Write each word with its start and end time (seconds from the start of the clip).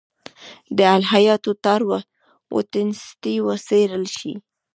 د 0.77 0.79
الهیاتو 0.95 1.51
تار 1.63 1.81
و 2.53 2.57
تنستې 2.73 3.33
وڅېړل 3.47 4.05
شي. 4.17 4.33